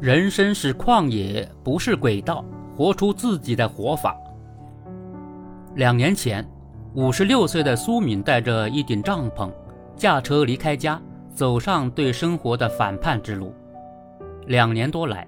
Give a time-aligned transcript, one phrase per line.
[0.00, 2.44] 人生是旷野，不是轨道，
[2.76, 4.16] 活出自己的活法。
[5.74, 6.48] 两年前，
[6.94, 9.50] 五十六岁的苏敏带着一顶帐篷，
[9.96, 11.02] 驾车离开家，
[11.34, 13.52] 走上对生活的反叛之路。
[14.46, 15.26] 两年多来，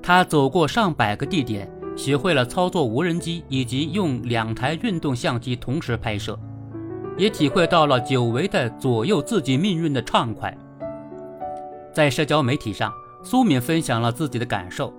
[0.00, 6.38] 他走过上百个地点，学会了操作无人机以及用两台运动相机同时拍摄，
[7.18, 10.56] 也体会到了久违的左右自己命运的畅快。
[11.92, 12.92] 在社交媒体上，
[13.24, 14.94] 苏敏分享了自己的感受：“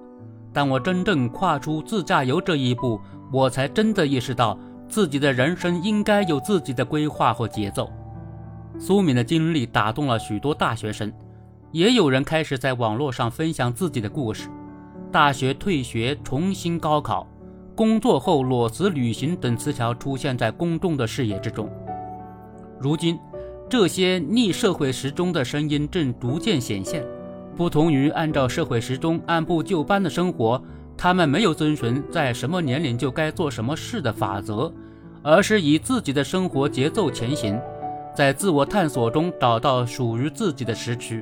[0.52, 3.00] 当我真正跨出自驾游这一步，
[3.32, 7.92] 我才真的意识到。”自己的人生应该有自己的规划和节奏。
[8.78, 11.12] 苏敏的经历打动了许多大学生，
[11.72, 14.48] 也有人开始在网络上分享自己的故事：
[15.12, 17.28] 大学退学、重新高考、
[17.76, 21.68] 工作后裸辞旅行等词条出现在公众的视野之中。
[22.80, 23.18] 如今，
[23.68, 27.04] 这些逆社会时钟的声音正逐渐显现。
[27.56, 30.62] 不同于按照社会时钟按部就班的生活。
[30.98, 34.72] 他们没有遵循在什么年龄就该做什么事的法则，
[35.22, 37.60] 而是以自己的生活节奏前行，
[38.16, 41.22] 在自我探索中找到属于自己的时区。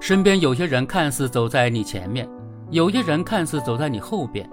[0.00, 2.28] 身边有些人看似走在你前面，
[2.70, 4.48] 有些人看似走在你后边，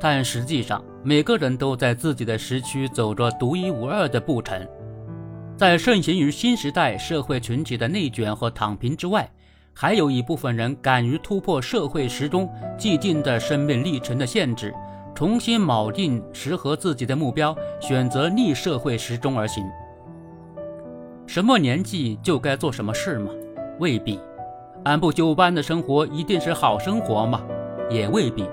[0.00, 4.66] 但实际上每个人都在自己的时区走着独一无二的步程。
[5.56, 9.30] 在盛行于新时代社会群体的内卷和躺平之外。
[9.78, 14.72] 还有一部分人敢于突破社会时钟既定的生命历程的限制，
[15.14, 19.62] 重新锚定适合自己的目标，选择逆社会时钟而行。
[21.26, 23.30] 什么年纪就该做什么事吗？
[23.78, 24.18] 未必。
[24.84, 27.42] 按部就班的生活一定是好生活吗？
[27.90, 28.48] 也未必。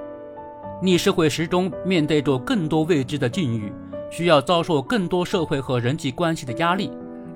[0.82, 3.72] 逆社会时钟面对着更多未知的境遇，
[4.12, 6.92] 需要遭受更多社会和人际关系的压力。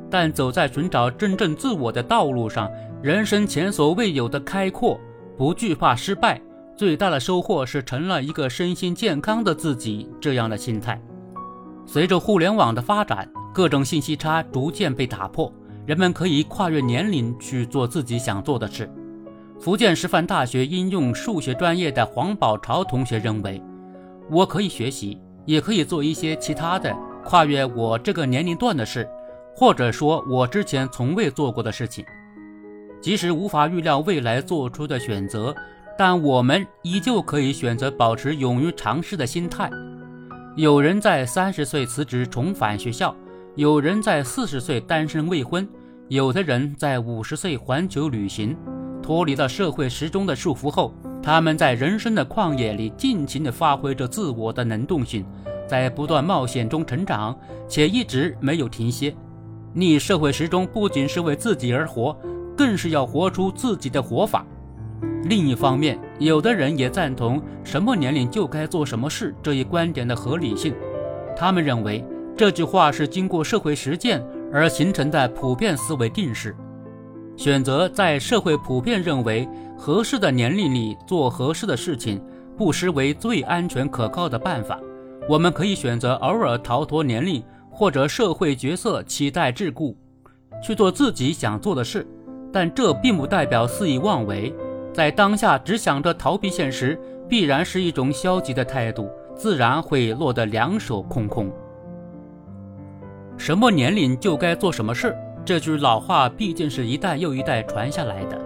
[0.10, 2.70] 但走在寻找真正自我的道路上，
[3.04, 5.00] 人生前所未有的开阔，
[5.38, 6.42] 不惧怕失败，
[6.76, 10.10] 最大的收获是成了一个身心健康的自己。
[10.20, 11.00] 这样的心态，
[11.86, 15.54] 随着互联网的发展，各种信息差逐渐被打破，
[15.86, 18.90] 人们可以跨越年龄去做自己想做的事。
[19.60, 23.62] 福建师范大学应用数学专业的黄宝朝同学认为，
[24.28, 29.08] 我可以学习，也可以做一些其他的跨越我这个年龄段的事。
[29.56, 32.06] 或者说，我之前从未做过的事情，
[33.08, 35.56] 即使无法预料未来做出的选择，
[35.98, 39.72] 但我们依旧可以选择保持勇于尝试的心态。
[40.58, 43.16] 有人在三十岁辞职重返学校，
[43.56, 45.66] 有人在四十岁单身未婚，
[46.10, 48.58] 有的人在五十岁环球旅行。
[49.02, 50.94] 脱离了社会时钟的束缚后，
[51.24, 55.26] 他们在人生的旷野里尽情地发挥着自我的能动性，
[55.66, 57.34] 在不断冒险中成长，
[57.70, 59.16] 且一直没有停歇。
[59.74, 62.14] 逆社会时钟不仅是为自己而活，
[62.58, 64.46] 更是要活出自己的活法。
[65.26, 70.74] 另一方面，有的人也赞同“什么年龄就该做什么事”这一观点的合理性。
[71.36, 72.04] 他们认为
[72.36, 76.56] 这句话是经过社会实践而形成的普遍思维定式。
[77.36, 79.48] 选择在社会普遍认为
[79.78, 82.20] 合适的年龄里做合适的事情，
[82.58, 84.80] 不失为最安全可靠的办法。
[85.30, 87.44] 我们可以选择偶尔逃脱年龄。
[87.70, 89.94] 或者社会角色期待桎梏，
[90.64, 92.08] 去做自己想做的事，
[92.52, 94.54] 但这并不代表肆意妄为。
[94.94, 97.00] 在当下只想着逃避现实，
[97.30, 101.52] 必然是一种消极的态度，自然会落得两手空空。
[103.38, 105.16] 什么年龄就该做什么事，
[105.46, 108.40] 这句老话毕竟是一代又一代传下来的。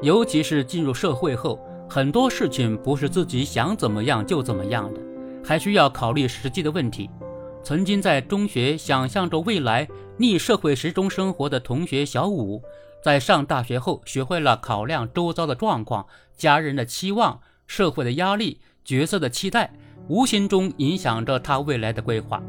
[0.00, 5.00] 尤其是进入社会后，很多事情不是自己想怎么样就怎么样的，
[5.44, 7.10] 还需要考虑实际的问题。
[7.62, 9.86] 曾经在中学想象着未来
[10.16, 12.62] 逆社会时钟生活的同学小五，
[13.02, 16.06] 在上大学后学会了考量周遭的状况、
[16.36, 19.72] 家人的期望、社会的压力、角色的期待，
[20.08, 22.42] 无形中影响着他未来的规划。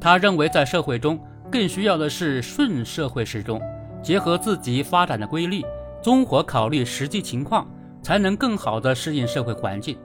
[0.00, 1.18] 他认为，在社会中
[1.50, 3.60] 更需要的是顺社会时钟，
[4.02, 5.64] 结合自己发展的规律，
[6.02, 7.68] 综合考虑实际情况，
[8.02, 9.96] 才能更好地适应社会环境。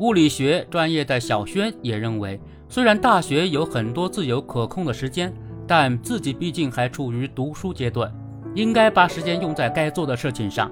[0.00, 2.40] 物理学专业的小轩也认为。
[2.66, 5.32] 虽然大学有很多自由可控的时间，
[5.64, 8.12] 但自己毕竟还处于读书阶段，
[8.54, 10.70] 应该把时间用在该做的事情上。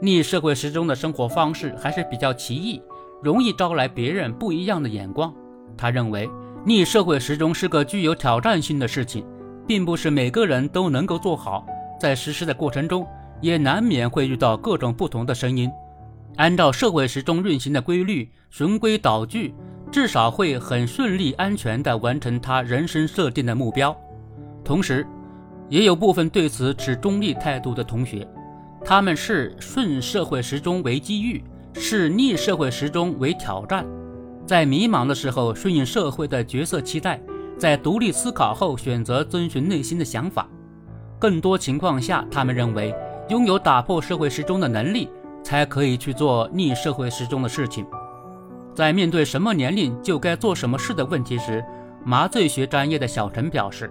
[0.00, 2.82] 逆社会时钟的生活方式还是比较奇异，
[3.22, 5.32] 容易招来别人不一样的眼光。
[5.76, 6.28] 他认为，
[6.64, 9.24] 逆社会时钟是个具有挑战性的事情，
[9.66, 11.66] 并不是每个人都能够做好。
[12.00, 13.06] 在实施的过程中，
[13.40, 15.70] 也难免会遇到各种不同的声音。
[16.36, 19.54] 按照社会时钟运行的规律，循规蹈矩。
[19.90, 23.94] 至少会很顺利、安全地完成他人生设定的目标。
[24.64, 25.06] 同时，
[25.72, 28.28] 也有部分对此持中立态度的同学，
[28.84, 31.42] 他们是顺社会时钟为机遇，
[31.72, 33.86] 视逆社会时钟为挑战。
[34.44, 37.16] 在迷茫的时候，顺应社会的角色期待；
[37.56, 40.46] 在独立思考后，选择遵循内心的想法。
[41.18, 42.94] 更多情况下，他们认为
[43.30, 45.08] 拥有打破社会时钟的能力，
[45.42, 47.86] 才可以去做逆社会时钟的事情。
[48.74, 51.64] 在面对什么年龄就该做什么事的问题时，
[52.04, 53.90] 麻醉学专业的小陈表示，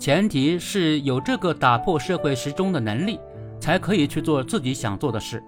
[0.00, 3.20] 前提是有这个打破社会时钟的能力，
[3.60, 5.44] 才可以去做自己想做的事。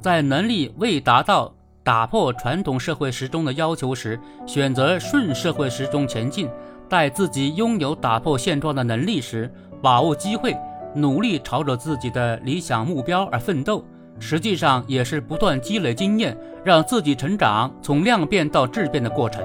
[0.00, 1.54] 在能力未达到
[1.84, 6.48] 打破传统社会时钟的要求时，选择顺社会时钟前进；
[6.88, 9.48] 待自己拥有打破现状的能力时，
[9.80, 10.56] 把握机会，
[10.92, 13.84] 努力朝着自己的理想目标而奋斗，
[14.18, 19.44] 实际上也是不断积累经验，让自己成长，从量变到质变的过程。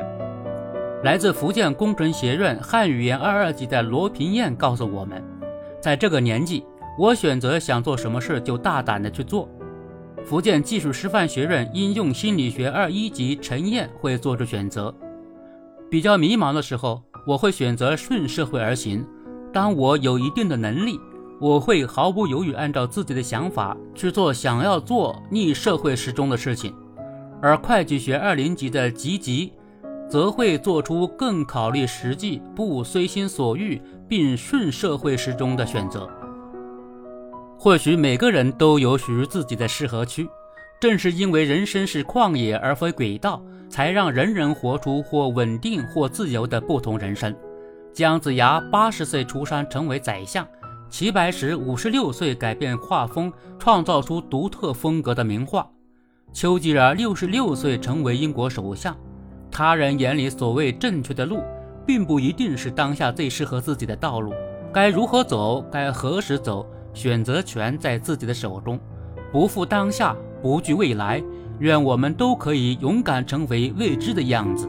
[1.03, 5.23] 来自福建工程学院汉语言二二级的罗平燕告诉我们，
[5.81, 6.63] 在这个年纪，
[6.95, 9.49] 我选择想做什么事就大胆的去做。
[10.23, 14.93] 福建技术师范学院应用心理学二一级陈燕会做出选择。
[15.89, 19.03] 比较迷茫的时候，我会选择顺社会而行。
[19.51, 20.99] 当我有一定的能力，
[21.39, 26.75] 我会毫不犹豫按照自己的想法去做想要做逆社会时钟的事情，
[27.41, 29.51] 而会计学二零级的吉吉，
[30.11, 36.05] 则会做出更考虑实际、不随心所欲并顺社会时钟的选择。
[37.57, 40.27] 或许每个人都有属于自己的适合区，
[40.81, 47.33] 正是因为人生是旷野而非轨道，才让人人活出或稳定或自由的不同人生。
[47.93, 50.45] 姜子牙八十岁出山成为宰相，
[50.89, 55.65] 齐白石五十六岁改变画风，创造出独特风格的名画。
[56.33, 58.93] 丘吉尔六十六岁成为英国首相。
[59.51, 61.43] 他人眼里所谓正确的路，
[61.85, 64.33] 并不一定是当下最适合自己的道路。
[64.73, 68.79] 该如何走，该何时走，选择权在自己的手中。
[69.31, 71.21] 不负当下，不惧未来。
[71.59, 74.67] 愿我们都可以勇敢成为未知的样子。